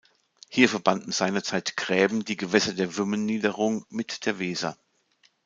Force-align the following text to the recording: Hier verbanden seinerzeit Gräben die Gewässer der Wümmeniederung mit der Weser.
Hier 0.49 0.67
verbanden 0.67 1.11
seinerzeit 1.11 1.77
Gräben 1.77 2.25
die 2.25 2.35
Gewässer 2.35 2.73
der 2.73 2.97
Wümmeniederung 2.97 3.85
mit 3.91 4.25
der 4.25 4.39
Weser. 4.39 4.75